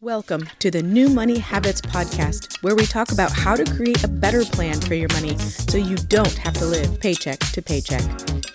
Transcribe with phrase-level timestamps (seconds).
[0.00, 4.08] Welcome to the New Money Habits Podcast, where we talk about how to create a
[4.08, 8.04] better plan for your money so you don't have to live paycheck to paycheck.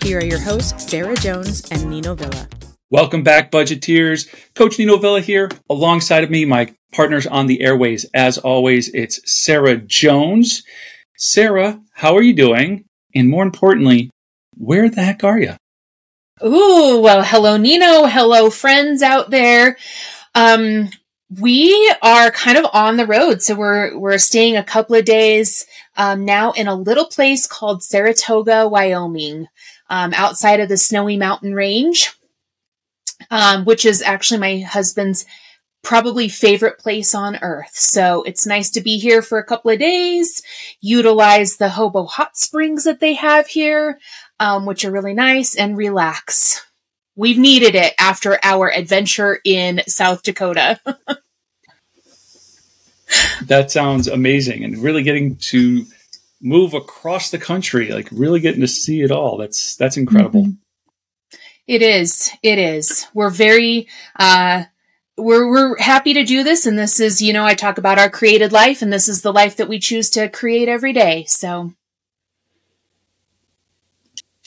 [0.02, 2.48] Here are your hosts, Sarah Jones and Nino Villa.
[2.92, 4.34] Welcome back, budgeteers.
[4.56, 5.52] Coach Nino Villa here.
[5.70, 8.06] Alongside of me, my partners on the airways.
[8.14, 10.64] As always, it's Sarah Jones.
[11.18, 12.86] Sarah, how are you doing?
[13.16, 14.10] And more importantly,
[14.56, 15.56] where the heck are you?
[16.42, 18.06] Ooh, well, hello, Nino.
[18.06, 19.76] Hello, friends out there.
[20.36, 20.90] Um,
[21.40, 23.42] we are kind of on the road.
[23.42, 25.66] So we're, we're staying a couple of days,
[25.96, 29.48] um, now in a little place called Saratoga, Wyoming,
[29.90, 32.14] um, outside of the Snowy Mountain Range,
[33.32, 35.26] um, which is actually my husband's
[35.84, 37.74] probably favorite place on earth.
[37.74, 40.42] So it's nice to be here for a couple of days,
[40.82, 44.00] utilize the Hobo hot springs that they have here,
[44.40, 46.66] um, which are really nice and relax.
[47.16, 50.80] We've needed it after our adventure in South Dakota.
[53.44, 55.86] that sounds amazing and really getting to
[56.42, 59.38] move across the country, like really getting to see it all.
[59.38, 60.44] That's that's incredible.
[60.44, 61.38] Mm-hmm.
[61.66, 62.32] It is.
[62.44, 63.08] It is.
[63.14, 63.88] We're very
[64.20, 64.64] uh
[65.18, 68.10] we're we're happy to do this and this is, you know, I talk about our
[68.10, 71.26] created life and this is the life that we choose to create every day.
[71.28, 71.74] So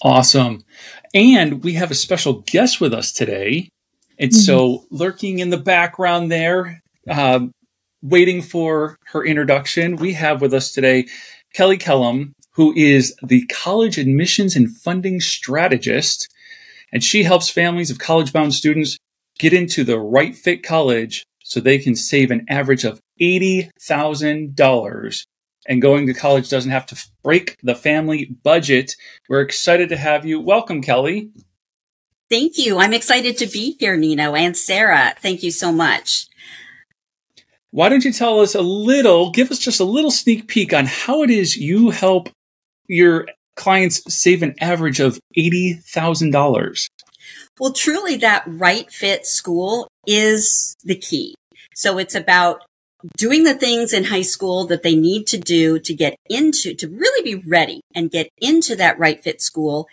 [0.02, 0.64] Awesome.
[1.14, 3.70] And we have a special guest with us today.
[4.18, 4.40] And mm-hmm.
[4.40, 7.46] so, lurking in the background there, uh,
[8.08, 11.06] waiting for her introduction, we have with us today
[11.54, 16.28] Kelly Kellem, who is the college admissions and funding strategist.
[16.92, 18.96] And she helps families of college bound students
[19.38, 25.24] get into the right fit college so they can save an average of $80,000
[25.68, 28.94] and going to college doesn't have to break the family budget.
[29.28, 30.40] We're excited to have you.
[30.40, 31.30] Welcome, Kelly.
[32.28, 32.78] Thank you.
[32.78, 35.14] I'm excited to be here, Nino and Sarah.
[35.20, 36.26] Thank you so much.
[37.76, 40.86] Why don't you tell us a little, give us just a little sneak peek on
[40.86, 42.30] how it is you help
[42.88, 46.86] your clients save an average of $80,000?
[47.60, 51.34] Well, truly, that right fit school is the key.
[51.74, 52.64] So it's about
[53.14, 56.88] doing the things in high school that they need to do to get into, to
[56.88, 59.86] really be ready and get into that right fit school.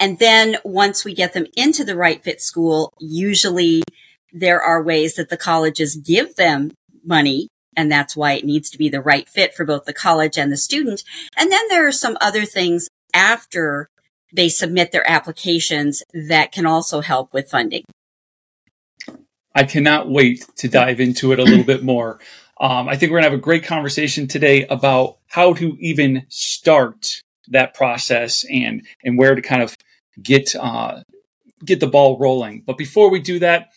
[0.00, 3.84] And then once we get them into the right fit school, usually
[4.32, 6.72] there are ways that the colleges give them
[7.04, 7.48] money.
[7.76, 10.50] And that's why it needs to be the right fit for both the college and
[10.50, 11.04] the student.
[11.36, 13.88] And then there are some other things after
[14.32, 17.84] they submit their applications that can also help with funding.
[19.54, 22.20] I cannot wait to dive into it a little bit more.
[22.60, 26.26] Um, I think we're going to have a great conversation today about how to even
[26.28, 29.76] start that process and and where to kind of
[30.22, 31.02] get uh,
[31.64, 32.62] get the ball rolling.
[32.66, 33.70] But before we do that,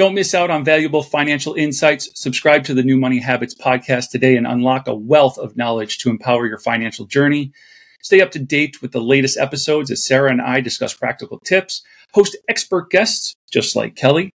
[0.00, 2.08] don't miss out on valuable financial insights.
[2.14, 6.08] Subscribe to the New Money Habits podcast today and unlock a wealth of knowledge to
[6.08, 7.52] empower your financial journey.
[8.00, 11.82] Stay up to date with the latest episodes as Sarah and I discuss practical tips,
[12.14, 14.30] host expert guests just like Kelly,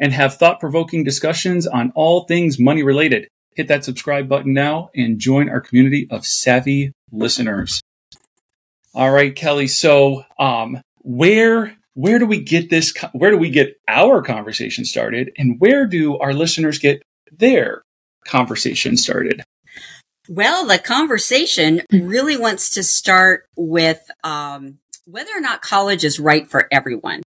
[0.00, 4.88] and have thought provoking discussions on all things money related hit that subscribe button now
[4.96, 7.82] and join our community of savvy listeners.
[8.94, 9.66] All right, Kelly.
[9.66, 12.92] So, um, where where do we get this?
[13.12, 17.82] Where do we get our conversation started, and where do our listeners get their
[18.24, 19.42] conversation started?
[20.28, 26.48] Well, the conversation really wants to start with um, whether or not college is right
[26.48, 27.22] for everyone.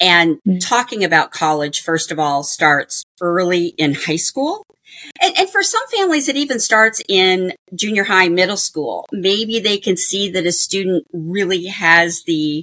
[0.00, 0.58] And mm-hmm.
[0.58, 4.64] talking about college, first of all, starts early in high school.
[5.20, 9.06] And, and, for some families, it even starts in junior high, middle school.
[9.12, 12.62] Maybe they can see that a student really has the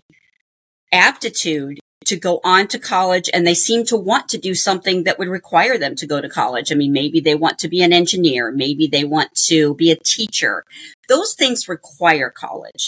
[0.94, 5.18] aptitude to go on to college and they seem to want to do something that
[5.18, 6.72] would require them to go to college.
[6.72, 8.52] I mean, maybe they want to be an engineer.
[8.52, 10.64] Maybe they want to be a teacher.
[11.10, 12.88] Those things require college.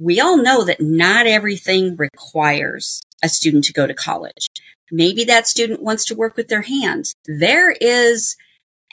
[0.00, 4.48] We all know that not everything requires a student to go to college.
[4.90, 7.14] Maybe that student wants to work with their hands.
[7.26, 8.36] There is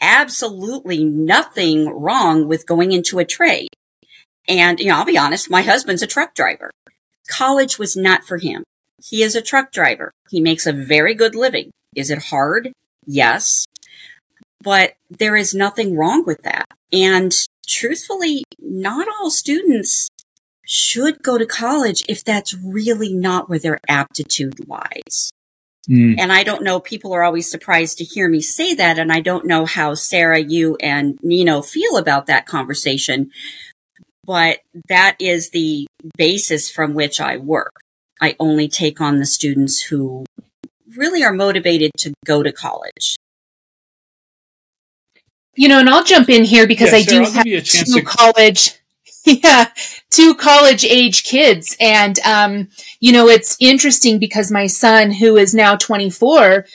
[0.01, 3.69] absolutely nothing wrong with going into a trade.
[4.47, 6.71] And, you know, I'll be honest, my husband's a truck driver.
[7.29, 8.63] College was not for him.
[9.01, 10.11] He is a truck driver.
[10.29, 11.71] He makes a very good living.
[11.95, 12.71] Is it hard?
[13.05, 13.65] Yes.
[14.61, 16.65] But there is nothing wrong with that.
[16.91, 17.33] And
[17.67, 20.09] truthfully, not all students
[20.65, 25.31] should go to college if that's really not where their aptitude lies.
[25.89, 26.15] Mm.
[26.19, 28.99] And I don't know, people are always surprised to hear me say that.
[28.99, 33.31] And I don't know how Sarah, you and Nino feel about that conversation,
[34.25, 34.59] but
[34.89, 35.87] that is the
[36.17, 37.73] basis from which I work.
[38.21, 40.25] I only take on the students who
[40.95, 43.15] really are motivated to go to college.
[45.55, 48.01] You know, and I'll jump in here because yeah, I Sarah, do have two to-
[48.01, 48.79] college
[49.25, 49.69] yeah,
[50.09, 51.75] two college age kids.
[51.79, 52.69] And, um,
[52.99, 56.65] you know, it's interesting because my son, who is now 24,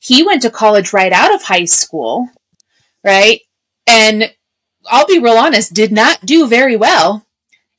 [0.00, 2.28] he went to college right out of high school,
[3.02, 3.40] right?
[3.86, 4.34] And
[4.86, 7.26] I'll be real honest, did not do very well.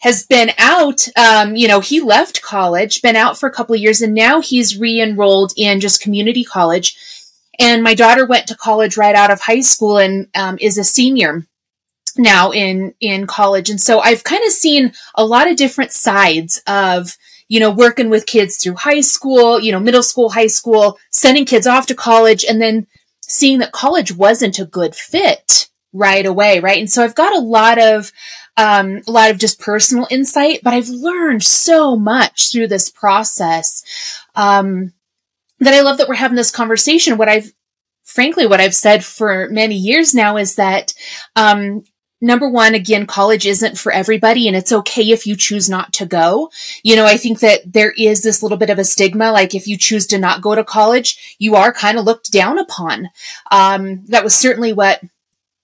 [0.01, 3.81] Has been out, um, you know, he left college, been out for a couple of
[3.81, 6.95] years, and now he's re enrolled in just community college.
[7.57, 10.83] And my daughter went to college right out of high school and um, is a
[10.83, 11.47] senior
[12.17, 16.61] now in in college and so i've kind of seen a lot of different sides
[16.67, 20.97] of you know working with kids through high school you know middle school high school
[21.09, 22.87] sending kids off to college and then
[23.21, 27.39] seeing that college wasn't a good fit right away right and so i've got a
[27.39, 28.11] lot of
[28.57, 33.83] um, a lot of just personal insight but i've learned so much through this process
[34.35, 34.93] um,
[35.59, 37.51] that i love that we're having this conversation what i've
[38.05, 40.93] frankly, what I've said for many years now is that
[41.35, 41.83] um,
[42.21, 46.05] number one, again, college isn't for everybody and it's okay if you choose not to
[46.05, 46.49] go.
[46.83, 49.31] You know, I think that there is this little bit of a stigma.
[49.31, 52.57] Like if you choose to not go to college, you are kind of looked down
[52.57, 53.09] upon.
[53.51, 55.01] Um, that was certainly what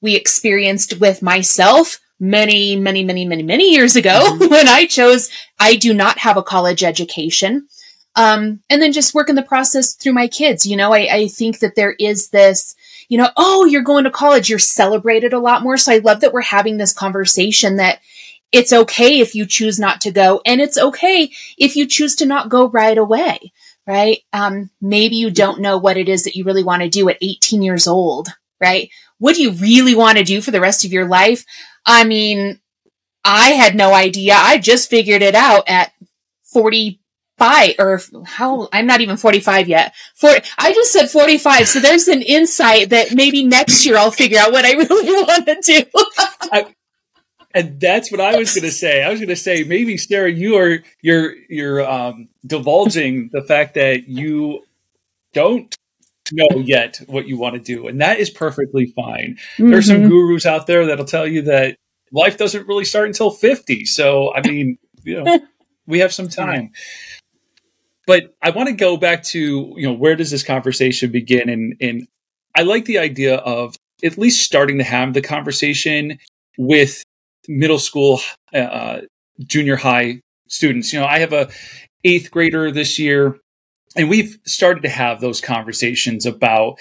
[0.02, 4.47] we experienced with myself many, many, many, many, many years ago mm-hmm.
[4.50, 5.29] when I chose,
[5.59, 7.68] I do not have a college education.
[8.15, 10.65] Um, and then just work in the process through my kids.
[10.65, 12.75] You know, I, I think that there is this,
[13.09, 15.77] you know, oh, you're going to college, you're celebrated a lot more.
[15.77, 18.00] So I love that we're having this conversation that
[18.51, 22.25] it's okay if you choose not to go, and it's okay if you choose to
[22.25, 23.53] not go right away,
[23.88, 24.19] right?
[24.33, 27.18] Um, maybe you don't know what it is that you really want to do at
[27.21, 28.27] 18 years old,
[28.59, 28.89] right?
[29.19, 31.45] What do you really want to do for the rest of your life?
[31.86, 32.60] I mean,
[33.24, 34.33] I had no idea.
[34.36, 35.92] I just figured it out at
[36.45, 39.94] 45 or how I'm not even 45 yet.
[40.16, 41.68] For I just said 45.
[41.68, 45.45] So there's an insight that maybe next year I'll figure out what I really want
[45.45, 45.83] to do.
[46.51, 46.75] I,
[47.54, 49.04] and that's what I was going to say.
[49.04, 53.75] I was going to say maybe Sarah, you are you're you're um, divulging the fact
[53.75, 54.63] that you
[55.33, 55.74] don't
[56.33, 59.38] know yet what you want to do, and that is perfectly fine.
[59.57, 59.72] Mm-hmm.
[59.72, 61.78] There's some gurus out there that'll tell you that
[62.12, 63.86] life doesn't really start until 50.
[63.86, 65.39] So I mean, you know,
[65.88, 66.72] we have some time
[68.12, 71.75] but I want to go back to you know where does this conversation begin, and
[71.80, 72.07] and
[72.56, 76.19] I like the idea of at least starting to have the conversation
[76.57, 77.04] with
[77.48, 78.19] middle school,
[78.54, 79.01] uh,
[79.45, 80.92] junior high students.
[80.92, 81.50] You know, I have a
[82.04, 83.38] eighth grader this year,
[83.96, 86.78] and we've started to have those conversations about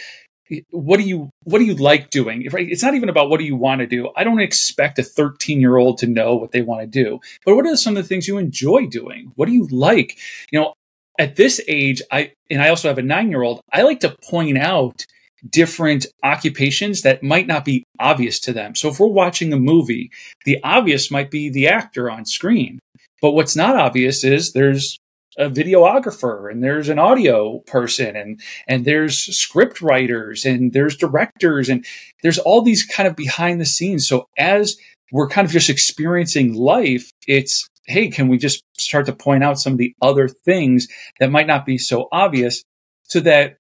[0.71, 3.55] what do you what do you like doing it's not even about what do you
[3.55, 6.81] want to do i don't expect a 13 year old to know what they want
[6.81, 9.69] to do but what are some of the things you enjoy doing what do you
[9.69, 10.19] like
[10.51, 10.75] you know
[11.21, 13.61] at this age, I and I also have a nine year old.
[13.73, 15.05] I like to point out
[15.49, 18.75] different occupations that might not be obvious to them.
[18.75, 20.11] So if we're watching a movie,
[20.45, 22.79] the obvious might be the actor on screen,
[23.21, 24.99] but what's not obvious is there's
[25.39, 31.69] a videographer and there's an audio person and and there's script writers and there's directors
[31.69, 31.85] and
[32.23, 34.77] there's all these kind of behind the scenes so as
[35.13, 39.59] we're kind of just experiencing life it's hey, can we just start to point out
[39.59, 40.87] some of the other things
[41.19, 42.63] that might not be so obvious
[43.03, 43.57] so that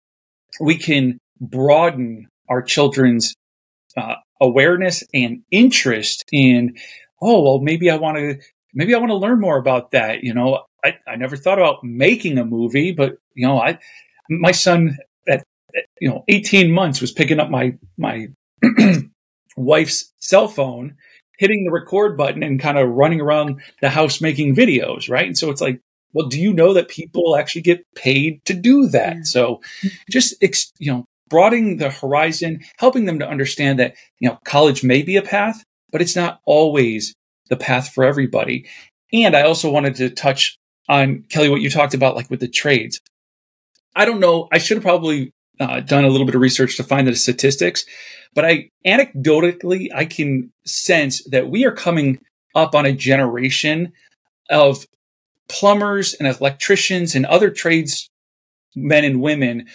[0.60, 3.34] we can broaden our children's
[3.96, 6.76] uh, awareness and interest in,
[7.20, 8.38] oh, well, maybe I want to,
[8.72, 10.22] maybe I want to learn more about that.
[10.22, 13.78] You know, I, I never thought about making a movie, but you know, I,
[14.28, 15.44] my son at,
[16.00, 18.28] you know, 18 months was picking up my, my
[19.56, 20.96] wife's cell phone
[21.38, 25.26] hitting the record button and kind of running around the house making videos, right?
[25.26, 25.80] And so it's like,
[26.12, 29.16] well, do you know that people actually get paid to do that?
[29.16, 29.22] Yeah.
[29.22, 29.60] So
[30.10, 30.34] just,
[30.78, 35.16] you know, broadening the horizon, helping them to understand that, you know, college may be
[35.16, 37.14] a path, but it's not always
[37.48, 38.66] the path for everybody.
[39.12, 40.58] And I also wanted to touch
[40.90, 43.00] on Kelly, what you talked about, like with the trades.
[43.94, 44.48] I don't know.
[44.52, 47.84] I should have probably uh, done a little bit of research to find the statistics,
[48.34, 52.18] but I anecdotally I can sense that we are coming
[52.54, 53.92] up on a generation
[54.50, 54.84] of
[55.48, 58.10] plumbers and electricians and other trades
[58.74, 59.66] men and women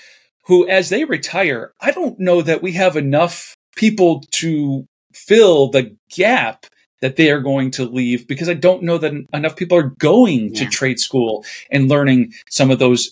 [0.48, 5.96] who as they retire, I don't know that we have enough people to fill the
[6.10, 6.66] gap
[7.02, 10.54] that they are going to leave because I don't know that enough people are going
[10.54, 10.64] yeah.
[10.64, 13.12] to trade school and learning some of those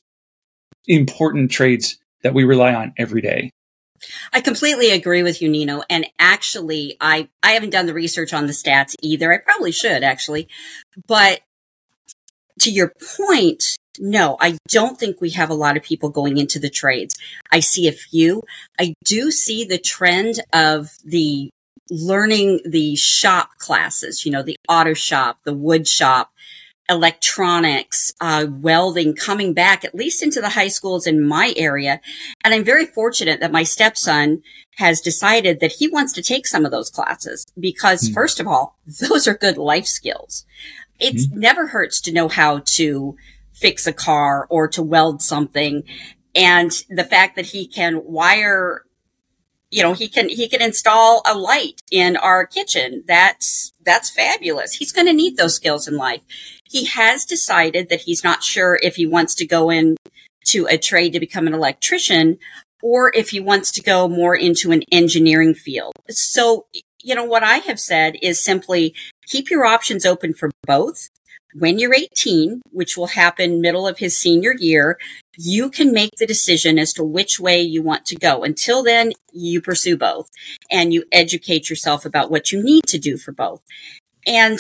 [0.88, 3.52] important trades that we rely on every day.
[4.34, 5.84] I completely agree with you, Nino.
[5.90, 9.34] And actually, I, I haven't done the research on the stats either.
[9.34, 10.48] I probably should actually.
[11.08, 11.42] But
[12.60, 16.60] to your point, no, I don't think we have a lot of people going into
[16.60, 17.16] the trades.
[17.52, 18.44] I see a few.
[18.80, 21.50] I do see the trend of the
[21.90, 26.32] learning the shop classes, you know, the auto shop, the wood shop,
[26.90, 32.02] electronics, uh, welding coming back at least into the high schools in my area.
[32.44, 34.42] And I'm very fortunate that my stepson
[34.78, 38.14] has decided that he wants to take some of those classes because mm.
[38.14, 38.78] first of all,
[39.10, 40.46] those are good life skills.
[41.00, 41.34] It mm.
[41.34, 43.16] never hurts to know how to
[43.54, 45.84] fix a car or to weld something.
[46.36, 48.84] And the fact that he can wire
[49.74, 53.04] you know, he can, he can install a light in our kitchen.
[53.08, 54.74] That's, that's fabulous.
[54.74, 56.22] He's going to need those skills in life.
[56.70, 59.98] He has decided that he's not sure if he wants to go in
[60.46, 62.38] to a trade to become an electrician
[62.84, 65.94] or if he wants to go more into an engineering field.
[66.08, 66.68] So,
[67.02, 68.94] you know, what I have said is simply
[69.26, 71.10] keep your options open for both
[71.56, 74.98] when you're 18, which will happen middle of his senior year,
[75.38, 78.44] you can make the decision as to which way you want to go.
[78.44, 80.30] Until then, you pursue both
[80.70, 83.64] and you educate yourself about what you need to do for both.
[84.26, 84.60] And,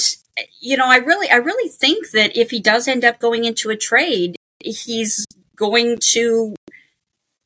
[0.59, 3.69] you know, I really, I really think that if he does end up going into
[3.69, 5.25] a trade, he's
[5.55, 6.55] going to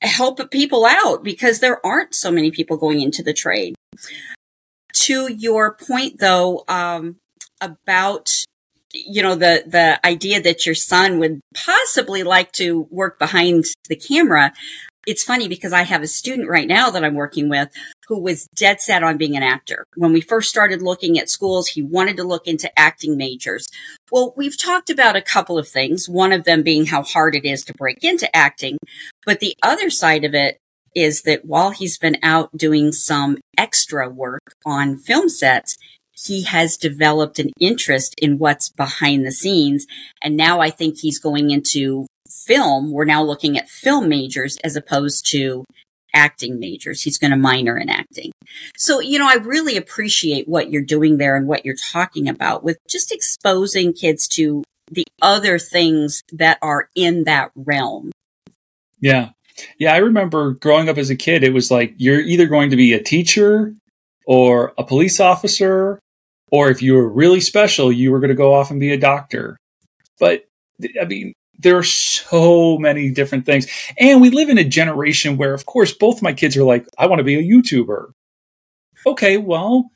[0.02, 3.76] help people out because there aren't so many people going into the trade.
[4.94, 7.18] To your point though, um,
[7.62, 8.30] about
[9.06, 13.96] you know, the, the idea that your son would possibly like to work behind the
[13.96, 14.54] camera.
[15.06, 17.70] It's funny because I have a student right now that I'm working with
[18.08, 19.86] who was dead set on being an actor.
[19.96, 23.68] When we first started looking at schools, he wanted to look into acting majors.
[24.12, 27.46] Well, we've talked about a couple of things, one of them being how hard it
[27.46, 28.78] is to break into acting.
[29.26, 30.58] But the other side of it
[30.96, 35.78] is that while he's been out doing some extra work on film sets,
[36.26, 39.86] he has developed an interest in what's behind the scenes.
[40.22, 42.08] And now I think he's going into
[42.46, 42.92] film.
[42.92, 45.64] We're now looking at film majors as opposed to
[46.14, 47.04] acting majors.
[47.04, 48.32] He's going to minor in acting.
[48.76, 52.64] So, you know, I really appreciate what you're doing there and what you're talking about
[52.64, 58.12] with just exposing kids to the other things that are in that realm.
[59.00, 59.30] Yeah.
[59.78, 59.94] Yeah.
[59.94, 62.94] I remember growing up as a kid, it was like you're either going to be
[62.94, 63.74] a teacher
[64.26, 66.00] or a police officer
[66.52, 69.00] or if you were really special, you were going to go off and be a
[69.00, 69.58] doctor.
[70.20, 70.46] But
[71.00, 73.68] I mean, there are so many different things.
[73.98, 77.08] And we live in a generation where, of course, both my kids are like, I
[77.08, 78.12] want to be a YouTuber.
[79.06, 79.90] Okay, well,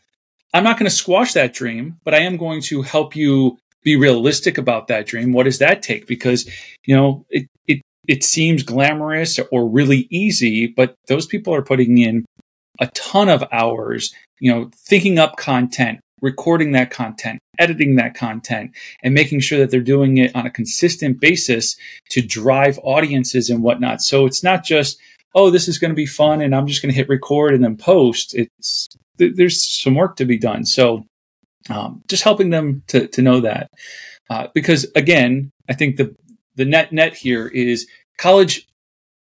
[0.54, 3.96] I'm not going to squash that dream, but I am going to help you be
[3.96, 5.34] realistic about that dream.
[5.34, 6.08] What does that take?
[6.08, 6.50] Because,
[6.86, 11.98] you know, it, it, it seems glamorous or really easy, but those people are putting
[11.98, 12.26] in
[12.80, 18.72] a ton of hours, you know, thinking up content, recording that content, editing that content,
[19.04, 21.76] and making sure that they're doing it on a consistent basis
[22.10, 24.02] to drive audiences and whatnot.
[24.02, 25.00] So it's not just,
[25.36, 27.64] oh, this is going to be fun and I'm just going to hit record and
[27.64, 28.36] then post.
[28.36, 28.88] It's
[29.18, 30.66] th- there's some work to be done.
[30.66, 31.06] So
[31.70, 33.70] um, just helping them to, to know that.
[34.30, 36.16] Uh, because again, I think the
[36.56, 37.88] the net net here is
[38.18, 38.68] college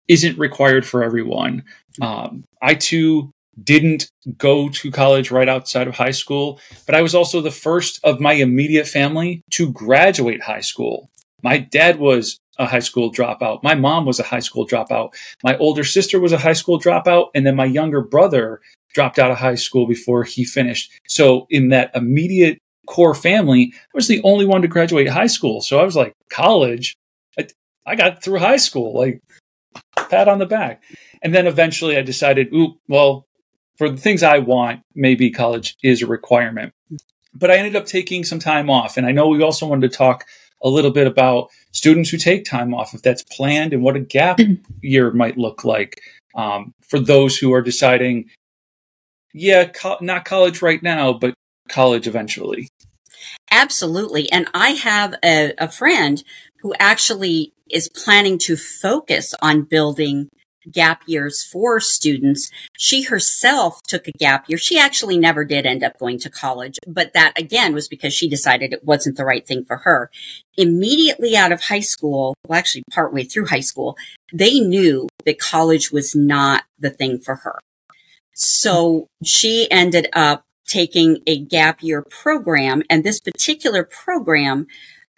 [0.08, 1.64] isn't required for everyone.
[2.00, 3.30] Um, I too
[3.62, 8.00] didn't go to college right outside of high school, but I was also the first
[8.04, 11.10] of my immediate family to graduate high school.
[11.42, 13.62] My dad was a high school dropout.
[13.62, 15.14] My mom was a high school dropout.
[15.42, 17.28] My older sister was a high school dropout.
[17.34, 18.60] And then my younger brother
[18.94, 20.92] dropped out of high school before he finished.
[21.08, 25.62] So in that immediate core family, I was the only one to graduate high school.
[25.62, 26.94] So I was like, college,
[27.38, 27.46] I,
[27.86, 29.22] I got through high school, like
[30.10, 30.82] pat on the back.
[31.22, 33.24] And then eventually I decided, ooh, well,
[33.80, 36.74] for the things I want, maybe college is a requirement.
[37.32, 38.98] But I ended up taking some time off.
[38.98, 40.26] And I know we also wanted to talk
[40.62, 44.00] a little bit about students who take time off, if that's planned and what a
[44.00, 44.38] gap
[44.82, 46.02] year might look like
[46.34, 48.28] um, for those who are deciding,
[49.32, 51.32] yeah, co- not college right now, but
[51.70, 52.68] college eventually.
[53.50, 54.30] Absolutely.
[54.30, 56.22] And I have a, a friend
[56.58, 60.28] who actually is planning to focus on building
[60.70, 62.50] gap years for students.
[62.76, 64.58] She herself took a gap year.
[64.58, 68.28] She actually never did end up going to college, but that again was because she
[68.28, 70.10] decided it wasn't the right thing for her.
[70.56, 73.96] Immediately out of high school, well, actually partway through high school,
[74.32, 77.58] they knew that college was not the thing for her.
[78.34, 84.66] So she ended up taking a gap year program and this particular program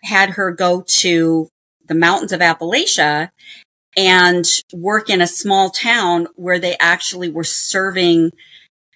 [0.02, 1.48] had her go to
[1.86, 3.30] the mountains of Appalachia
[3.96, 8.30] and work in a small town where they actually were serving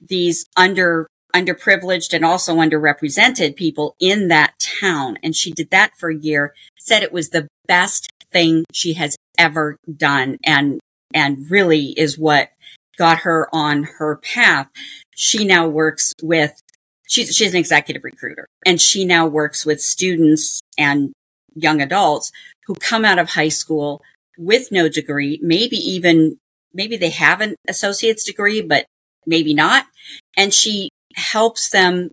[0.01, 5.19] these under underprivileged and also underrepresented people in that town.
[5.23, 9.17] And she did that for a year, said it was the best thing she has
[9.37, 10.81] ever done and,
[11.13, 12.51] and really is what
[12.97, 14.71] got her on her path.
[15.15, 16.59] she now works with,
[17.07, 21.13] she's, she's an executive recruiter and she now works with students and
[21.55, 22.33] young adults
[22.67, 24.01] who come out of high school
[24.39, 26.39] with no degree, maybe even,
[26.73, 28.87] maybe they have an associate's degree, but
[29.27, 29.87] maybe not.
[30.37, 32.11] And she helps them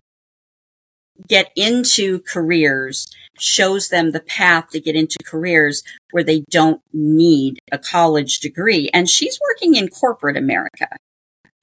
[1.28, 3.06] get into careers,
[3.38, 8.90] shows them the path to get into careers where they don't need a college degree.
[8.92, 10.88] And she's working in corporate America.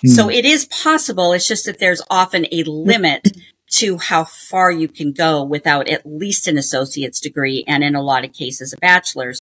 [0.02, 0.08] Hmm.
[0.08, 1.34] So it is possible.
[1.34, 3.28] It's just that there's often a limit
[3.72, 8.02] to how far you can go without at least an associate's degree and in a
[8.02, 9.40] lot of cases a bachelor's.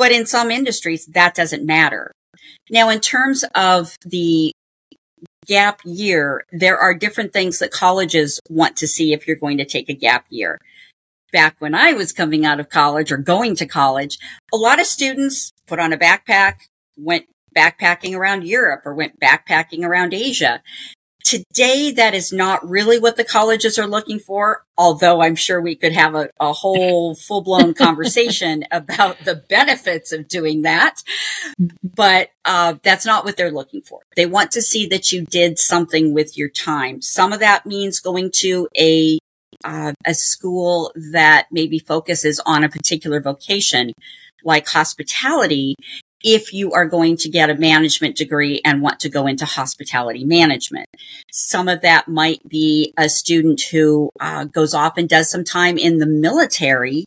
[0.00, 2.10] But in some industries, that doesn't matter.
[2.70, 4.50] Now, in terms of the
[5.46, 9.66] gap year, there are different things that colleges want to see if you're going to
[9.66, 10.58] take a gap year.
[11.34, 14.18] Back when I was coming out of college or going to college,
[14.54, 16.60] a lot of students put on a backpack,
[16.96, 20.62] went backpacking around Europe or went backpacking around Asia.
[21.30, 25.76] Today, that is not really what the colleges are looking for, although I'm sure we
[25.76, 30.96] could have a, a whole full blown conversation about the benefits of doing that.
[31.84, 34.00] But uh, that's not what they're looking for.
[34.16, 37.00] They want to see that you did something with your time.
[37.00, 39.20] Some of that means going to a
[39.64, 43.92] uh, a school that maybe focuses on a particular vocation
[44.42, 45.76] like hospitality
[46.22, 50.24] if you are going to get a management degree and want to go into hospitality
[50.24, 50.86] management.
[51.30, 55.78] Some of that might be a student who uh, goes off and does some time
[55.78, 57.04] in the military,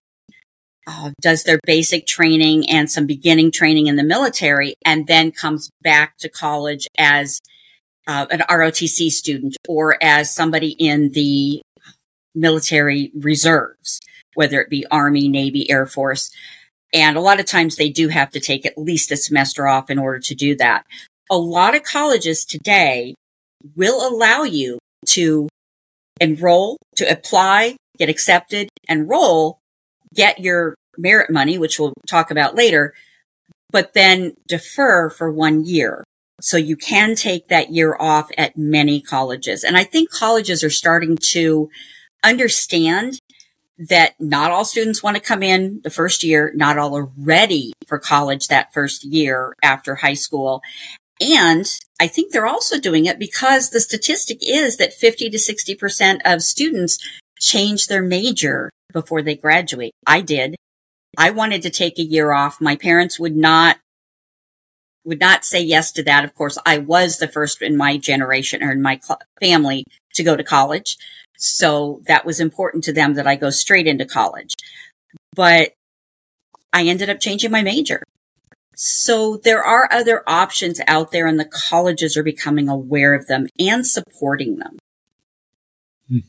[0.87, 5.69] uh, does their basic training and some beginning training in the military, and then comes
[5.81, 7.39] back to college as
[8.07, 11.61] uh, an ROTC student or as somebody in the
[12.35, 13.99] military reserves,
[14.33, 16.31] whether it be Army, Navy, Air Force.
[16.93, 19.89] And a lot of times they do have to take at least a semester off
[19.89, 20.85] in order to do that.
[21.29, 23.15] A lot of colleges today
[23.75, 25.49] will allow you to
[26.21, 29.59] enroll, to apply, get accepted, enroll,
[30.13, 32.93] get your merit money, which we'll talk about later,
[33.71, 36.03] but then defer for one year.
[36.41, 39.63] So you can take that year off at many colleges.
[39.63, 41.69] And I think colleges are starting to
[42.23, 43.19] understand
[43.89, 46.51] that not all students want to come in the first year.
[46.55, 50.61] Not all are ready for college that first year after high school.
[51.19, 51.65] And
[51.99, 56.41] I think they're also doing it because the statistic is that 50 to 60% of
[56.41, 56.97] students
[57.39, 59.91] change their major before they graduate.
[60.05, 60.55] I did.
[61.17, 62.61] I wanted to take a year off.
[62.61, 63.77] My parents would not
[65.05, 66.23] would not say yes to that.
[66.23, 70.23] Of course, I was the first in my generation or in my cl- family to
[70.23, 70.97] go to college.
[71.43, 74.53] So that was important to them that I go straight into college.
[75.35, 75.73] But
[76.71, 78.01] I ended up changing my major.
[78.75, 83.47] So there are other options out there and the colleges are becoming aware of them
[83.59, 84.77] and supporting them.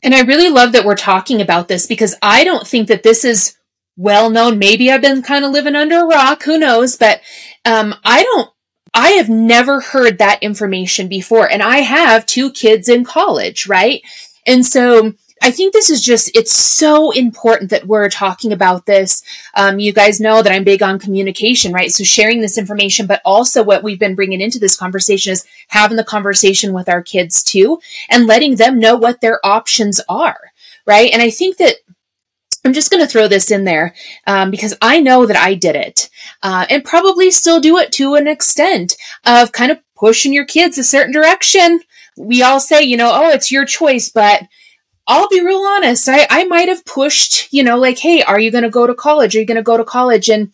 [0.03, 3.23] And I really love that we're talking about this because I don't think that this
[3.23, 3.57] is
[3.95, 4.59] well known.
[4.59, 6.43] Maybe I've been kind of living under a rock.
[6.43, 6.97] Who knows?
[6.97, 7.21] But,
[7.63, 8.49] um, I don't,
[8.93, 11.49] I have never heard that information before.
[11.49, 14.01] And I have two kids in college, right?
[14.45, 19.21] And so I think this is just, it's so important that we're talking about this.
[19.53, 21.91] Um, you guys know that I'm big on communication, right?
[21.91, 25.97] So sharing this information, but also what we've been bringing into this conversation is having
[25.97, 27.79] the conversation with our kids too
[28.09, 30.39] and letting them know what their options are,
[30.85, 31.11] right?
[31.11, 31.75] And I think that
[32.63, 33.93] I'm just going to throw this in there
[34.25, 36.09] um, because I know that I did it
[36.41, 40.77] uh, and probably still do it to an extent of kind of pushing your kids
[40.77, 41.81] a certain direction
[42.17, 44.43] we all say, you know, oh, it's your choice, but
[45.07, 46.09] I'll be real honest.
[46.09, 48.95] I, I might have pushed, you know, like, hey, are you going to go to
[48.95, 49.35] college?
[49.35, 50.29] Are you going to go to college?
[50.29, 50.51] And,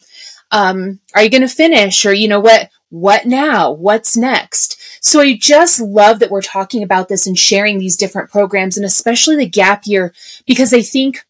[0.52, 2.06] um, are you going to finish?
[2.06, 3.72] Or, you know, what, what now?
[3.72, 4.78] What's next?
[5.04, 8.86] So I just love that we're talking about this and sharing these different programs and
[8.86, 10.14] especially the gap year
[10.46, 11.26] because I think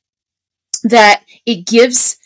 [0.84, 2.17] that it gives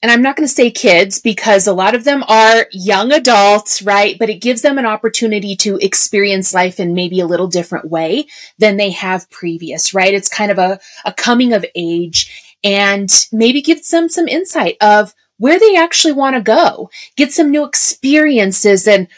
[0.00, 3.82] and I'm not going to say kids because a lot of them are young adults,
[3.82, 4.16] right?
[4.18, 8.26] But it gives them an opportunity to experience life in maybe a little different way
[8.58, 10.14] than they have previous, right?
[10.14, 15.14] It's kind of a, a coming of age and maybe gives them some insight of
[15.38, 18.86] where they actually want to go, get some new experiences.
[18.86, 19.08] And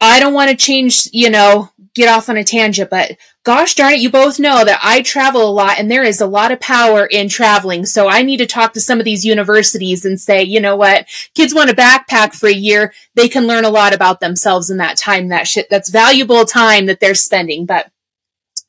[0.00, 3.12] I don't want to change, you know, get off on a tangent, but
[3.44, 6.26] gosh darn it, you both know that I travel a lot and there is a
[6.26, 7.84] lot of power in traveling.
[7.84, 11.06] So I need to talk to some of these universities and say, you know what,
[11.34, 12.92] kids want to backpack for a year.
[13.14, 15.28] They can learn a lot about themselves in that time.
[15.28, 17.66] That shit, that's valuable time that they're spending.
[17.66, 17.90] But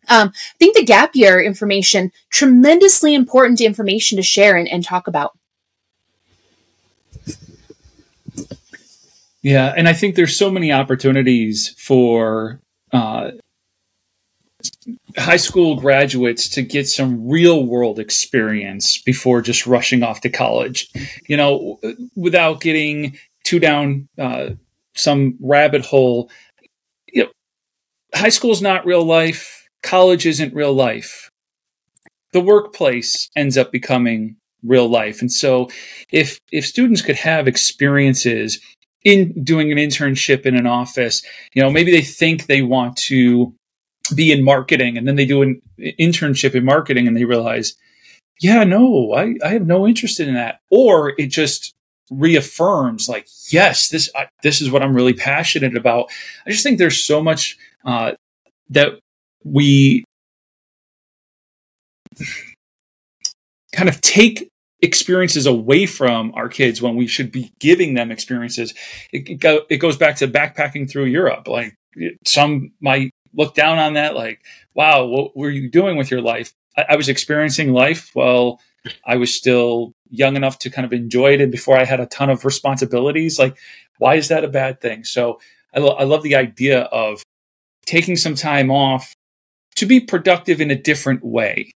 [0.09, 5.07] um, I think the gap year information, tremendously important information to share and, and talk
[5.07, 5.37] about.
[9.41, 12.59] Yeah, and I think there's so many opportunities for
[12.91, 13.31] uh,
[15.17, 20.89] high school graduates to get some real world experience before just rushing off to college,
[21.27, 21.79] you know,
[22.15, 24.49] without getting too down uh,
[24.95, 26.29] some rabbit hole.
[27.07, 27.29] You know,
[28.13, 29.67] high school is not real life.
[29.83, 31.29] College isn't real life.
[32.33, 35.21] The workplace ends up becoming real life.
[35.21, 35.69] And so
[36.11, 38.59] if if students could have experiences
[39.03, 41.23] in doing an internship in an office,
[41.53, 43.53] you know, maybe they think they want to
[44.13, 47.75] be in marketing and then they do an internship in marketing and they realize,
[48.41, 50.59] yeah, no, I, I have no interest in that.
[50.69, 51.73] Or it just
[52.11, 56.09] reaffirms like, yes, this, I, this is what I'm really passionate about.
[56.45, 58.13] I just think there's so much, uh,
[58.69, 58.99] that
[59.43, 60.03] we
[63.71, 64.49] kind of take
[64.81, 68.73] experiences away from our kids when we should be giving them experiences.
[69.11, 71.47] It, it, go, it goes back to backpacking through Europe.
[71.47, 71.75] Like
[72.25, 74.41] some might look down on that, like,
[74.73, 76.53] wow, what were you doing with your life?
[76.77, 78.59] I, I was experiencing life while
[79.05, 82.05] I was still young enough to kind of enjoy it and before I had a
[82.05, 83.39] ton of responsibilities.
[83.39, 83.57] Like,
[83.97, 85.03] why is that a bad thing?
[85.03, 85.39] So
[85.73, 87.23] I, lo- I love the idea of
[87.85, 89.15] taking some time off
[89.75, 91.71] to be productive in a different way.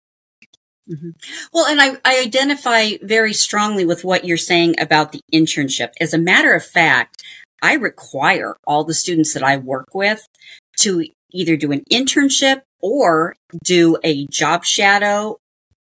[0.89, 1.09] Mm-hmm.
[1.53, 5.89] Well, and I, I identify very strongly with what you're saying about the internship.
[6.01, 7.21] As a matter of fact,
[7.61, 10.25] I require all the students that I work with
[10.79, 15.37] to either do an internship or do a job shadow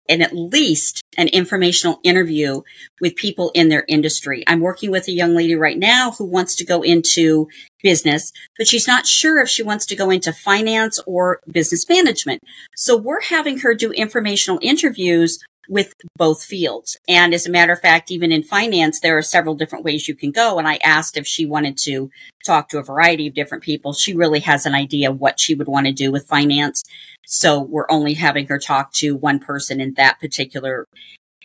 [0.10, 2.62] and at least an informational interview
[3.02, 4.44] with people in their industry.
[4.48, 7.48] I'm working with a young lady right now who wants to go into
[7.84, 12.42] business, but she's not sure if she wants to go into finance or business management.
[12.76, 16.98] So we're having her do informational interviews with both fields.
[17.08, 20.16] And as a matter of fact, even in finance, there are several different ways you
[20.16, 20.58] can go.
[20.58, 22.10] And I asked if she wanted to
[22.46, 23.94] talk to a variety of different people.
[23.94, 26.84] She really has an idea what she would want to do with finance.
[27.26, 30.86] So we're only having her talk to one person in that particular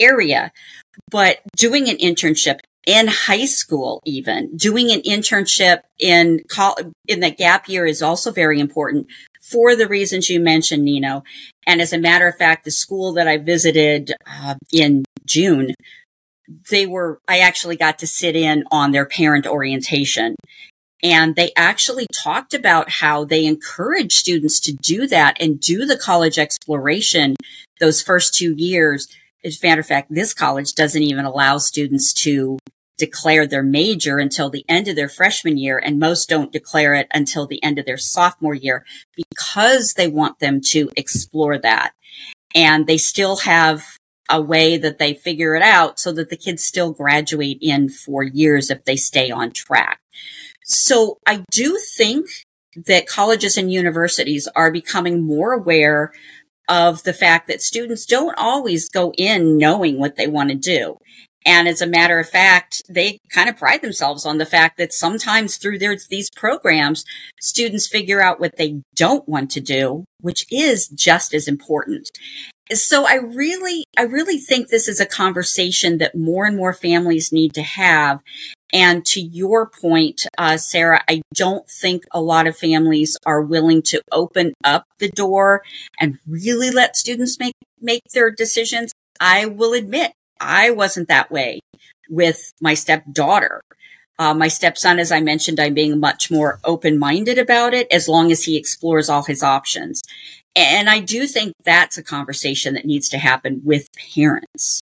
[0.01, 0.53] area.
[1.11, 7.31] But doing an internship in high school, even doing an internship in college, in the
[7.31, 9.07] gap year is also very important
[9.43, 11.25] for the reasons you mentioned, Nino.
[11.67, 15.75] And as a matter of fact, the school that I visited uh, in June,
[16.71, 20.37] they were, I actually got to sit in on their parent orientation.
[21.03, 25.99] And they actually talked about how they encourage students to do that and do the
[25.99, 27.35] college exploration
[27.81, 29.09] those first two years.
[29.45, 32.59] As a matter of fact, this college doesn't even allow students to
[33.03, 37.09] declare their major until the end of their freshman year, and most don't declare it
[37.13, 38.87] until the end of their sophomore year
[39.17, 41.95] because they want them to explore that.
[42.55, 43.83] And they still have
[44.31, 48.23] a way that they figure it out so that the kids still graduate in four
[48.23, 49.99] years if they stay on track.
[50.63, 52.29] So I do think
[52.87, 56.13] that colleges and universities are becoming more aware
[56.69, 60.99] of the fact that students don't always go in knowing what they want to do.
[61.45, 64.93] And as a matter of fact, they kind of pride themselves on the fact that
[64.93, 67.05] sometimes through their, these programs,
[67.41, 72.11] students figure out what they don't want to do, which is just as important.
[72.73, 77.33] So I really, I really think this is a conversation that more and more families
[77.33, 78.23] need to have.
[78.73, 83.83] And to your point, uh, Sarah, I don't think a lot of families are willing
[83.83, 85.63] to open up the door
[86.01, 88.93] and really let students make, make their decisions.
[89.21, 91.61] I will admit I wasn't that way
[92.11, 93.63] with my stepdaughter.
[94.19, 98.09] Uh, my stepson, as I mentioned, I'm being much more open minded about it as
[98.09, 100.03] long as he explores all his options.
[100.55, 104.81] And I do think that's a conversation that needs to happen with parents.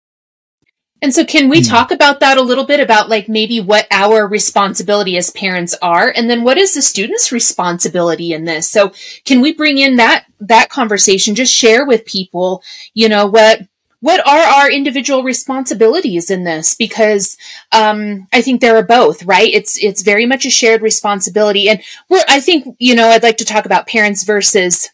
[1.01, 1.69] And so can we mm.
[1.69, 6.13] talk about that a little bit about like maybe what our responsibility as parents are
[6.15, 8.71] and then what is the student's responsibility in this?
[8.71, 8.93] So
[9.25, 12.63] can we bring in that that conversation just share with people,
[12.95, 13.63] you know, what
[14.03, 16.75] what are our individual responsibilities in this?
[16.75, 17.39] Because
[17.71, 19.55] um, i think there are both right?
[19.55, 21.71] It's it's very much a shared responsibility.
[21.71, 24.91] And we're i think you know i'd like to talk about parents versus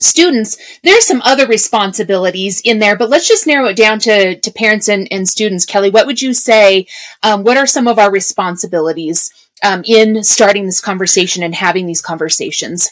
[0.00, 0.58] students.
[0.82, 4.88] There's some other responsibilities in there but let's just narrow it down to to parents
[4.88, 5.64] and, and students.
[5.64, 6.86] Kelly what would you say
[7.22, 12.02] um, what are some of our responsibilities um, in starting this conversation and having these
[12.02, 12.90] conversations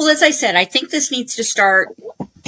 [0.00, 1.88] well as i said i think this needs to start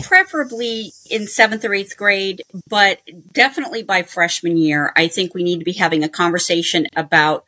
[0.02, 3.00] preferably in seventh or eighth grade, but
[3.32, 7.44] definitely by freshman year, I think we need to be having a conversation about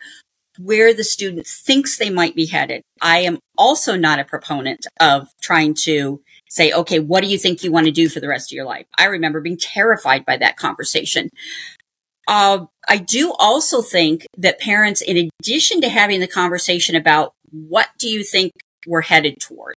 [0.58, 2.82] where the student thinks they might be headed.
[3.00, 7.64] I am also not a proponent of trying to say, okay, what do you think
[7.64, 8.86] you want to do for the rest of your life?
[8.96, 11.30] I remember being terrified by that conversation.
[12.28, 17.88] Uh, I do also think that parents, in addition to having the conversation about what
[17.98, 18.52] do you think
[18.86, 19.74] we're headed toward.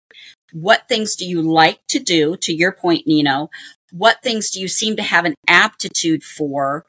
[0.52, 2.36] What things do you like to do?
[2.38, 3.50] To your point, Nino,
[3.92, 6.84] what things do you seem to have an aptitude for?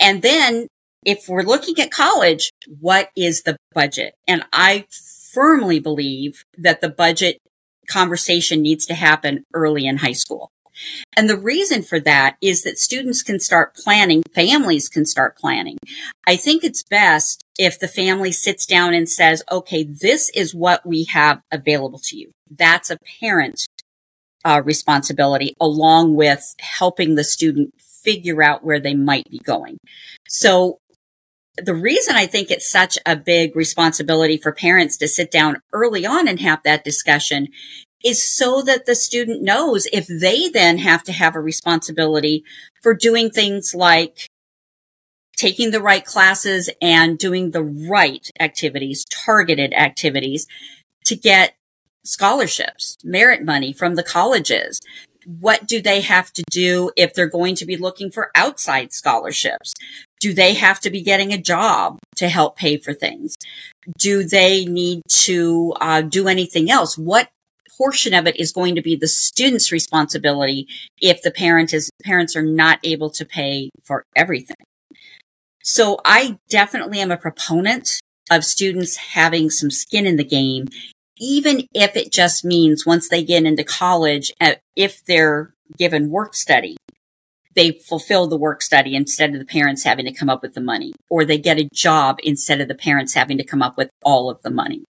[0.00, 0.68] And then
[1.04, 4.14] if we're looking at college, what is the budget?
[4.28, 4.86] And I
[5.32, 7.38] firmly believe that the budget
[7.88, 10.50] conversation needs to happen early in high school.
[11.16, 15.76] And the reason for that is that students can start planning, families can start planning.
[16.26, 20.86] I think it's best if the family sits down and says, okay, this is what
[20.86, 22.30] we have available to you.
[22.50, 23.66] That's a parent's
[24.44, 29.78] uh, responsibility along with helping the student figure out where they might be going.
[30.28, 30.78] So
[31.56, 36.06] the reason I think it's such a big responsibility for parents to sit down early
[36.06, 37.48] on and have that discussion
[38.02, 42.42] is so that the student knows if they then have to have a responsibility
[42.82, 44.28] for doing things like
[45.42, 50.46] taking the right classes and doing the right activities, targeted activities
[51.04, 51.56] to get
[52.04, 54.80] scholarships, merit money from the colleges.
[55.26, 59.74] What do they have to do if they're going to be looking for outside scholarships?
[60.20, 63.34] Do they have to be getting a job to help pay for things?
[63.98, 66.96] Do they need to uh, do anything else?
[66.96, 67.30] What
[67.76, 70.68] portion of it is going to be the student's responsibility
[71.00, 74.56] if the parent is parents are not able to pay for everything.
[75.62, 80.68] So I definitely am a proponent of students having some skin in the game,
[81.18, 86.34] even if it just means once they get into college, uh, if they're given work
[86.34, 86.76] study,
[87.54, 90.60] they fulfill the work study instead of the parents having to come up with the
[90.60, 93.90] money, or they get a job instead of the parents having to come up with
[94.02, 94.84] all of the money.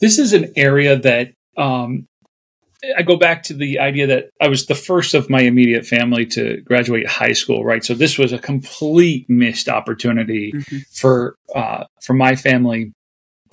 [0.00, 2.06] This is an area that um,
[2.96, 6.26] I go back to the idea that I was the first of my immediate family
[6.26, 7.84] to graduate high school, right?
[7.84, 10.78] So this was a complete missed opportunity mm-hmm.
[10.92, 12.92] for uh, for my family.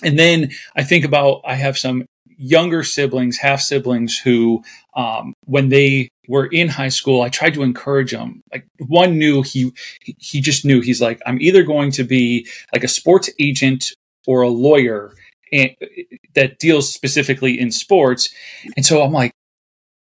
[0.04, 2.06] And then I think about I have some
[2.38, 4.64] younger siblings, half siblings, who
[4.96, 8.42] um, when they were in high school, I tried to encourage them.
[8.52, 12.84] Like one knew he he just knew he's like I'm either going to be like
[12.84, 13.86] a sports agent
[14.28, 15.14] or a lawyer
[15.54, 15.72] and,
[16.36, 18.34] that deals specifically in sports.
[18.76, 19.32] And so I'm like,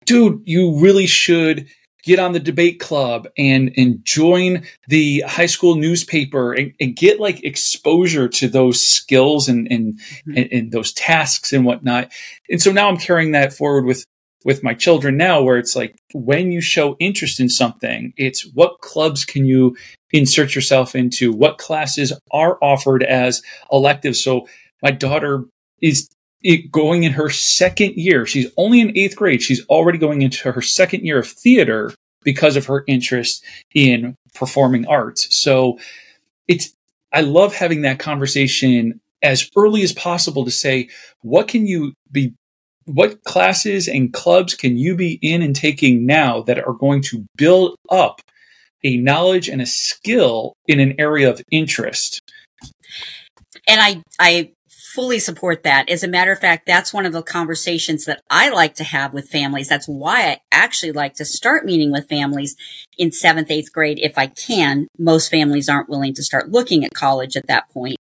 [0.06, 1.68] dude, you really should
[2.04, 7.20] get on the debate club and and join the high school newspaper and, and get
[7.20, 10.38] like exposure to those skills and and, mm-hmm.
[10.38, 12.12] and and those tasks and whatnot.
[12.50, 14.06] And so now I'm carrying that forward with
[14.46, 18.80] with my children now where it's like when you show interest in something it's what
[18.80, 19.76] clubs can you
[20.12, 24.48] insert yourself into what classes are offered as electives so
[24.82, 25.46] my daughter
[25.82, 26.10] is
[26.72, 28.26] going in her second year.
[28.26, 29.42] She's only in eighth grade.
[29.42, 34.88] She's already going into her second year of theater because of her interest in performing
[34.88, 35.34] arts.
[35.36, 35.80] So
[36.48, 36.74] it's,
[37.12, 40.90] I love having that conversation as early as possible to say,
[41.22, 42.34] what can you be,
[42.86, 47.26] what classes and clubs can you be in and taking now that are going to
[47.36, 48.22] build up
[48.84, 52.22] a knowledge and a skill in an area of interest?
[53.68, 54.52] And I, I
[55.00, 55.90] fully support that.
[55.90, 59.14] As a matter of fact, that's one of the conversations that I like to have
[59.14, 59.70] with families.
[59.70, 62.58] That's why I actually like to start meeting with families
[62.98, 64.90] in seventh, eighth grade if I can.
[64.98, 67.96] Most families aren't willing to start looking at college at that point,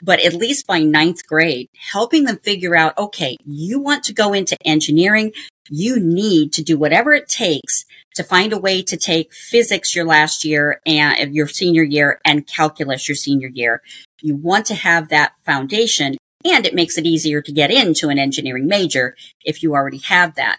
[0.00, 4.32] but at least by ninth grade, helping them figure out, okay, you want to go
[4.32, 5.32] into engineering.
[5.68, 10.04] You need to do whatever it takes to find a way to take physics your
[10.04, 13.82] last year and your senior year and calculus your senior year.
[14.22, 18.18] You want to have that foundation and it makes it easier to get into an
[18.18, 20.58] engineering major if you already have that.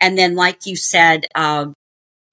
[0.00, 1.66] And then, like you said, uh,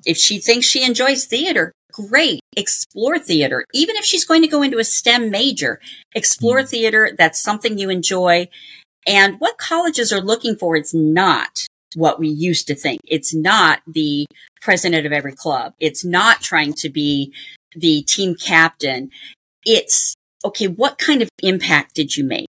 [0.05, 2.41] if she thinks she enjoys theater, great.
[2.57, 3.65] Explore theater.
[3.73, 5.79] Even if she's going to go into a STEM major,
[6.13, 6.67] explore mm-hmm.
[6.67, 7.11] theater.
[7.17, 8.49] That's something you enjoy.
[9.07, 11.65] And what colleges are looking for, is not
[11.95, 12.99] what we used to think.
[13.07, 14.25] It's not the
[14.61, 15.73] president of every club.
[15.79, 17.33] It's not trying to be
[17.75, 19.11] the team captain.
[19.63, 22.47] It's, okay, what kind of impact did you make?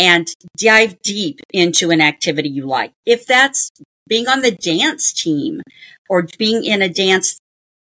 [0.00, 2.92] And dive deep into an activity you like.
[3.04, 3.70] If that's
[4.08, 5.60] being on the dance team
[6.08, 7.38] or being in a dance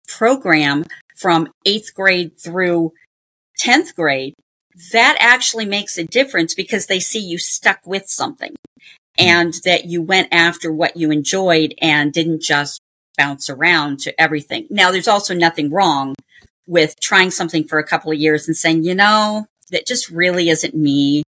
[0.07, 0.85] program
[1.17, 2.93] from eighth grade through
[3.59, 4.33] 10th grade,
[4.93, 8.55] that actually makes a difference because they see you stuck with something
[9.17, 12.79] and that you went after what you enjoyed and didn't just
[13.17, 14.67] bounce around to everything.
[14.69, 16.15] Now, there's also nothing wrong
[16.65, 20.49] with trying something for a couple of years and saying, you know, that just really
[20.49, 21.23] isn't me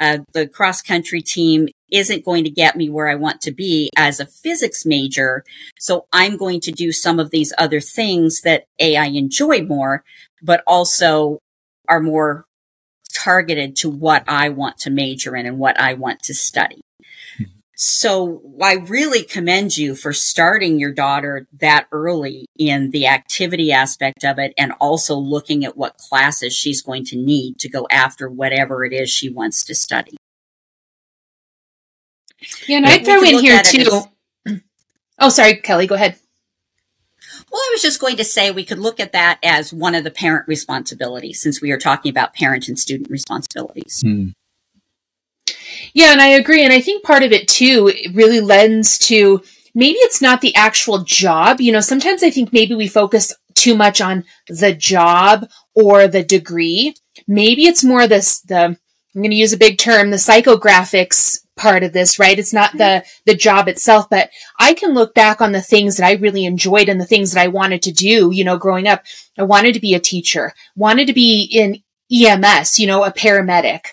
[0.00, 3.90] uh, the cross country team isn't going to get me where I want to be
[3.96, 5.44] as a physics major.
[5.78, 10.02] So I'm going to do some of these other things that A, I enjoy more,
[10.42, 11.38] but also
[11.88, 12.44] are more
[13.12, 16.80] targeted to what I want to major in and what I want to study.
[17.76, 24.24] So I really commend you for starting your daughter that early in the activity aspect
[24.24, 28.28] of it and also looking at what classes she's going to need to go after
[28.28, 30.16] whatever it is she wants to study.
[32.68, 34.02] Yeah, and I'd throw in here too.
[34.46, 34.60] As,
[35.18, 36.16] oh, sorry, Kelly, go ahead.
[37.50, 40.04] Well, I was just going to say we could look at that as one of
[40.04, 44.00] the parent responsibilities since we are talking about parent and student responsibilities.
[44.04, 44.28] Hmm.
[45.92, 46.64] Yeah, and I agree.
[46.64, 49.42] And I think part of it too really lends to
[49.74, 51.60] maybe it's not the actual job.
[51.60, 56.22] You know, sometimes I think maybe we focus too much on the job or the
[56.22, 56.94] degree.
[57.26, 58.76] Maybe it's more this the
[59.14, 62.36] I'm going to use a big term, the psychographics part of this, right?
[62.36, 63.08] It's not the mm-hmm.
[63.26, 66.88] the job itself, but I can look back on the things that I really enjoyed
[66.88, 69.04] and the things that I wanted to do, you know, growing up.
[69.38, 71.82] I wanted to be a teacher, wanted to be in
[72.12, 73.86] EMS, you know, a paramedic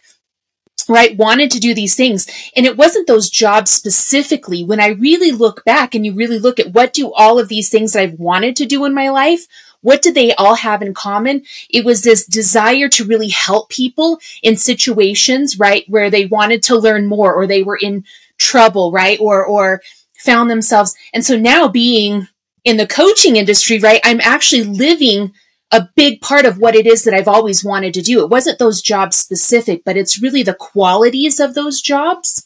[0.92, 2.28] right wanted to do these things.
[2.56, 4.64] And it wasn't those jobs specifically.
[4.64, 7.70] When i really look back and you really look at what do all of these
[7.70, 9.48] things that i've wanted to do in my life
[9.84, 11.42] what did they all have in common?
[11.68, 16.78] It was this desire to really help people in situations right where they wanted to
[16.78, 18.06] learn more or they were in
[18.38, 19.82] trouble right or or
[20.20, 20.94] found themselves.
[21.16, 22.28] And so now being
[22.64, 25.34] in the coaching industry right i'm actually living
[25.72, 28.22] a big part of what it is that I've always wanted to do.
[28.22, 32.46] It wasn't those jobs specific, but it's really the qualities of those jobs.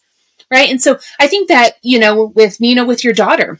[0.51, 0.69] Right.
[0.69, 3.59] And so I think that, you know, with Nina, with your daughter,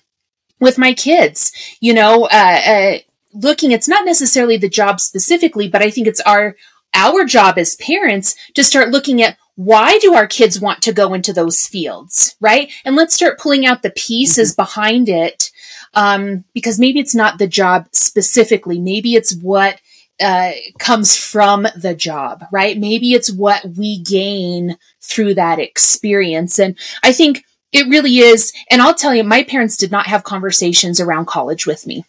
[0.59, 2.97] with my kids, you know, uh, uh,
[3.33, 6.55] looking, it's not necessarily the job specifically, but I think it's our,
[6.93, 11.13] our job as parents to start looking at why do our kids want to go
[11.13, 12.71] into those fields, right?
[12.83, 14.61] And let's start pulling out the pieces mm-hmm.
[14.61, 15.49] behind it
[15.95, 18.79] um, because maybe it's not the job specifically.
[18.79, 19.79] Maybe it's what
[20.19, 22.77] uh, comes from the job, right?
[22.77, 26.59] Maybe it's what we gain through that experience.
[26.59, 28.53] And I think it really is.
[28.69, 32.05] And I'll tell you, my parents did not have conversations around college with me.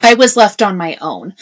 [0.00, 1.34] I was left on my own.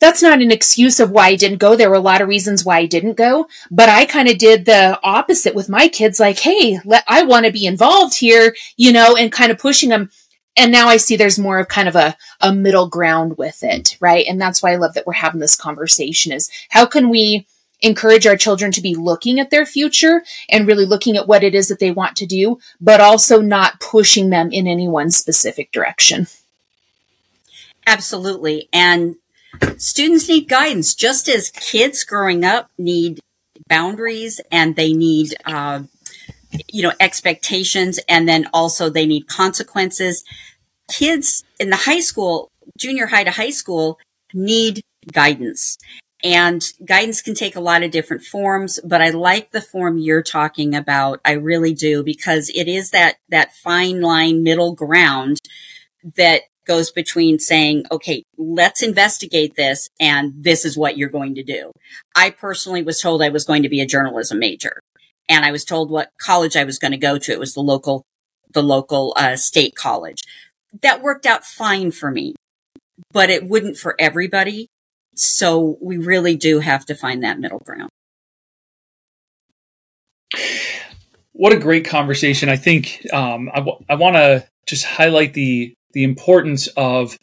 [0.00, 1.76] That's not an excuse of why I didn't go.
[1.76, 4.64] There were a lot of reasons why I didn't go, but I kind of did
[4.64, 6.18] the opposite with my kids.
[6.18, 9.90] Like, hey, let, I want to be involved here, you know, and kind of pushing
[9.90, 10.10] them
[10.56, 13.96] and now I see there's more of kind of a, a middle ground with it,
[14.00, 14.26] right?
[14.28, 17.46] And that's why I love that we're having this conversation is how can we
[17.80, 21.54] encourage our children to be looking at their future and really looking at what it
[21.54, 25.72] is that they want to do, but also not pushing them in any one specific
[25.72, 26.26] direction.
[27.86, 28.68] Absolutely.
[28.72, 29.16] And
[29.76, 33.20] students need guidance, just as kids growing up need
[33.68, 35.82] boundaries and they need uh,
[36.68, 40.24] you know, expectations and then also they need consequences.
[40.88, 43.98] Kids in the high school, junior high to high school
[44.34, 45.78] need guidance
[46.22, 50.22] and guidance can take a lot of different forms, but I like the form you're
[50.22, 51.20] talking about.
[51.24, 55.38] I really do because it is that, that fine line middle ground
[56.16, 61.42] that goes between saying, okay, let's investigate this and this is what you're going to
[61.42, 61.72] do.
[62.14, 64.80] I personally was told I was going to be a journalism major
[65.28, 67.32] and I was told what college I was going to go to.
[67.32, 68.04] It was the local,
[68.52, 70.22] the local uh, state college.
[70.82, 72.34] That worked out fine for me,
[73.12, 74.68] but it wouldn't for everybody.
[75.14, 77.90] So we really do have to find that middle ground.
[81.32, 82.48] What a great conversation!
[82.48, 87.16] I think um, I, w- I want to just highlight the the importance of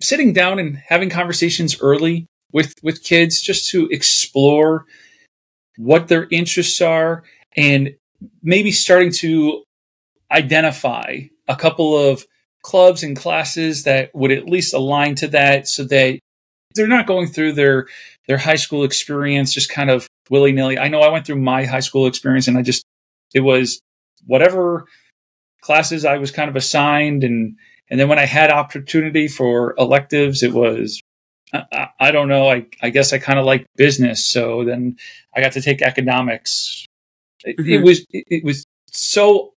[0.00, 4.84] sitting down and having conversations early with with kids just to explore
[5.76, 7.24] what their interests are,
[7.56, 7.94] and
[8.42, 9.64] maybe starting to
[10.30, 12.24] identify a couple of
[12.62, 16.18] clubs and classes that would at least align to that so that
[16.74, 17.86] they're not going through their
[18.28, 20.78] their high school experience just kind of willy-nilly.
[20.78, 22.84] I know I went through my high school experience and I just
[23.34, 23.80] it was
[24.26, 24.86] whatever
[25.60, 27.56] classes I was kind of assigned and
[27.90, 31.02] and then when I had opportunity for electives it was
[31.52, 32.48] I, I don't know.
[32.48, 34.96] I, I guess I kind of like business, so then
[35.34, 36.86] I got to take economics.
[37.44, 37.70] It, mm-hmm.
[37.70, 39.52] it was it, it was so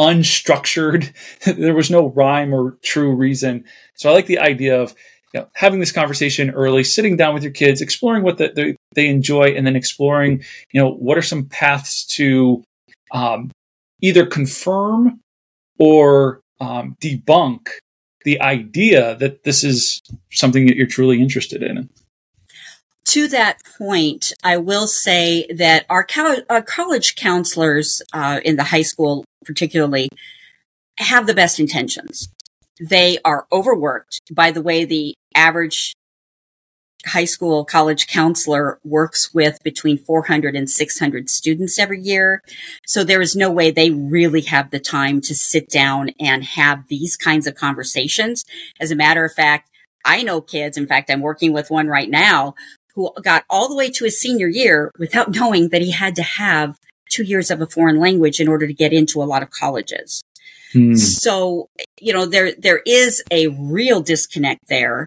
[0.00, 1.12] unstructured.
[1.56, 3.64] there was no rhyme or true reason.
[3.94, 4.94] So I like the idea of
[5.34, 8.76] you know, having this conversation early, sitting down with your kids, exploring what the, the,
[8.94, 12.62] they enjoy, and then exploring, you know, what are some paths to
[13.12, 13.50] um,
[14.00, 15.20] either confirm
[15.78, 17.68] or um, debunk
[18.28, 21.88] the idea that this is something that you're truly interested in.
[23.06, 28.64] To that point, I will say that our, co- our college counselors uh, in the
[28.64, 30.10] high school, particularly,
[30.98, 32.28] have the best intentions.
[32.78, 35.94] They are overworked by the way the average
[37.06, 42.42] high school college counselor works with between 400 and 600 students every year.
[42.86, 46.88] So there is no way they really have the time to sit down and have
[46.88, 48.44] these kinds of conversations.
[48.80, 49.70] As a matter of fact,
[50.04, 50.76] I know kids.
[50.76, 52.54] In fact, I'm working with one right now
[52.94, 56.22] who got all the way to his senior year without knowing that he had to
[56.22, 56.76] have
[57.08, 60.22] two years of a foreign language in order to get into a lot of colleges.
[60.72, 60.94] Hmm.
[60.94, 61.68] So,
[62.00, 65.06] you know, there, there is a real disconnect there,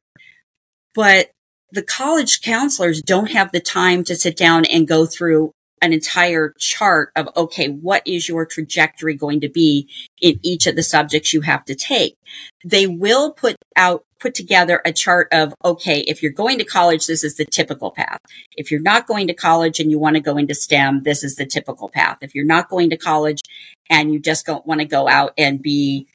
[0.95, 1.31] but
[1.71, 5.51] the college counselors don't have the time to sit down and go through
[5.81, 9.89] an entire chart of, okay, what is your trajectory going to be
[10.21, 12.15] in each of the subjects you have to take?
[12.63, 17.07] They will put out, put together a chart of, okay, if you're going to college,
[17.07, 18.19] this is the typical path.
[18.55, 21.35] If you're not going to college and you want to go into STEM, this is
[21.35, 22.19] the typical path.
[22.21, 23.41] If you're not going to college
[23.89, 26.07] and you just don't want to go out and be,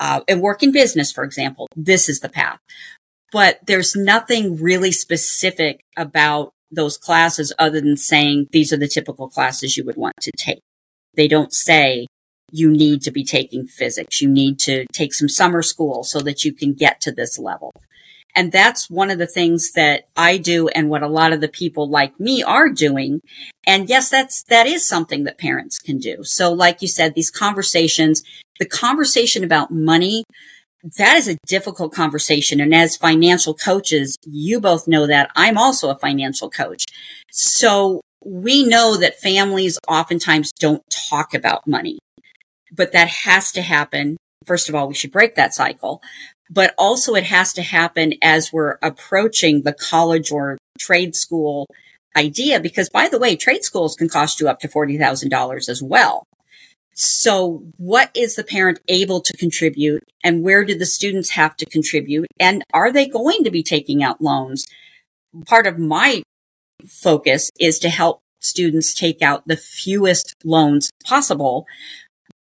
[0.00, 2.60] uh, and work in business, for example, this is the path
[3.32, 9.28] but there's nothing really specific about those classes other than saying these are the typical
[9.28, 10.60] classes you would want to take.
[11.14, 12.06] They don't say
[12.50, 14.20] you need to be taking physics.
[14.20, 17.72] You need to take some summer school so that you can get to this level.
[18.34, 21.48] And that's one of the things that I do and what a lot of the
[21.48, 23.20] people like me are doing.
[23.66, 26.22] And yes, that's, that is something that parents can do.
[26.22, 28.22] So like you said, these conversations,
[28.60, 30.24] the conversation about money,
[30.96, 32.60] that is a difficult conversation.
[32.60, 36.84] And as financial coaches, you both know that I'm also a financial coach.
[37.30, 41.98] So we know that families oftentimes don't talk about money,
[42.72, 44.16] but that has to happen.
[44.44, 46.00] First of all, we should break that cycle,
[46.50, 51.66] but also it has to happen as we're approaching the college or trade school
[52.16, 52.60] idea.
[52.60, 56.24] Because by the way, trade schools can cost you up to $40,000 as well.
[57.00, 61.66] So what is the parent able to contribute and where do the students have to
[61.66, 62.26] contribute?
[62.40, 64.66] And are they going to be taking out loans?
[65.46, 66.24] Part of my
[66.88, 71.66] focus is to help students take out the fewest loans possible,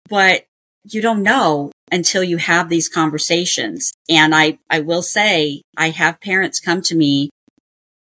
[0.08, 0.44] but
[0.84, 3.92] you don't know until you have these conversations.
[4.08, 7.30] And I, I will say I have parents come to me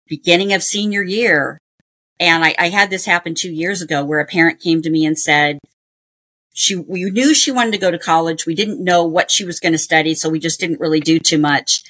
[0.06, 1.56] beginning of senior year.
[2.20, 5.06] And I, I had this happen two years ago where a parent came to me
[5.06, 5.58] and said,
[6.52, 8.46] she, we knew she wanted to go to college.
[8.46, 10.14] We didn't know what she was going to study.
[10.14, 11.82] So we just didn't really do too much.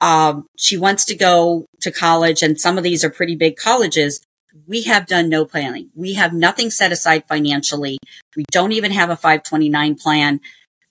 [0.00, 4.22] Um, she wants to go to college and some of these are pretty big colleges.
[4.66, 5.90] We have done no planning.
[5.94, 7.98] We have nothing set aside financially.
[8.36, 10.40] We don't even have a 529 plan.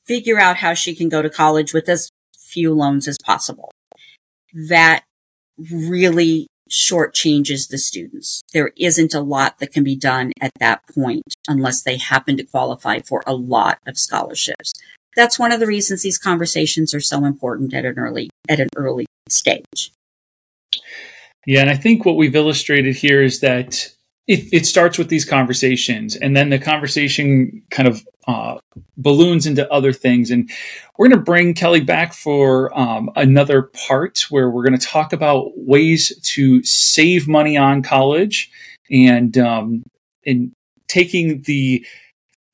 [0.06, 3.72] Figure out how she can go to college with as few loans as possible.
[4.54, 5.04] That
[5.58, 8.42] really shortchanges the students.
[8.54, 12.44] There isn't a lot that can be done at that point unless they happen to
[12.44, 14.74] qualify for a lot of scholarships.
[15.16, 18.70] That's one of the reasons these conversations are so important at an early at an
[18.76, 19.92] early stage.
[21.46, 23.90] Yeah, and I think what we've illustrated here is that
[24.28, 28.58] it, it starts with these conversations and then the conversation kind of uh,
[28.98, 30.32] balloons into other things.
[30.32, 30.50] And
[30.98, 35.14] we're going to bring kelly back for um, another part where we're going to talk
[35.14, 38.52] about ways to save money on college
[38.92, 39.84] and um,
[40.26, 40.52] and
[40.88, 41.86] taking the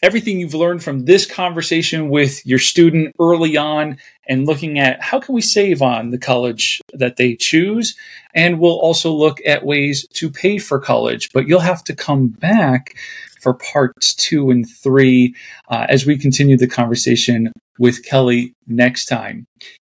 [0.03, 3.97] everything you've learned from this conversation with your student early on
[4.27, 7.95] and looking at how can we save on the college that they choose.
[8.35, 12.27] And we'll also look at ways to pay for college but you'll have to come
[12.27, 12.95] back
[13.39, 15.35] for parts two and three
[15.69, 19.45] uh, as we continue the conversation with kelly next time.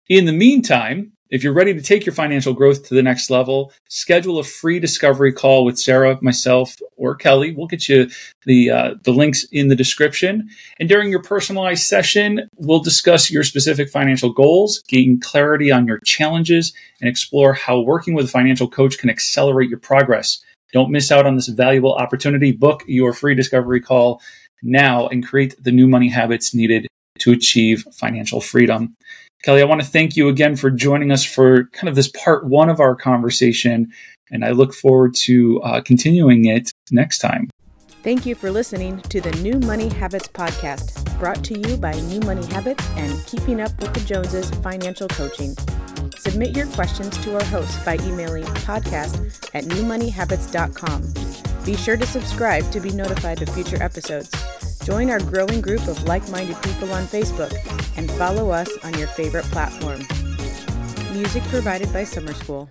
[0.09, 3.72] In the meantime if you're ready to take your financial growth to the next level,
[3.89, 7.53] schedule a free discovery call with Sarah, myself, or Kelly.
[7.53, 8.11] We'll get you
[8.45, 10.51] the uh, the links in the description.
[10.78, 16.01] And during your personalized session, we'll discuss your specific financial goals, gain clarity on your
[16.05, 20.45] challenges, and explore how working with a financial coach can accelerate your progress.
[20.74, 22.53] Don't miss out on this valuable opportunity.
[22.53, 24.20] Book your free discovery call
[24.62, 26.87] now and create the new money habits needed
[27.20, 28.95] to achieve financial freedom.
[29.43, 32.47] Kelly, I want to thank you again for joining us for kind of this part
[32.47, 33.93] one of our conversation,
[34.30, 37.51] and I look forward to uh, continuing it next time.
[38.05, 42.20] Thank you for listening to the New Money Habits podcast, brought to you by New
[42.20, 45.57] Money Habits and Keeping Up with the Joneses Financial Coaching.
[46.16, 51.64] Submit your questions to our host by emailing podcast at newmoneyhabits.com.
[51.64, 54.30] Be sure to subscribe to be notified of future episodes.
[54.84, 57.53] Join our growing group of like minded people on Facebook
[57.97, 60.01] and follow us on your favorite platform.
[61.12, 62.68] Music provided by Summer School.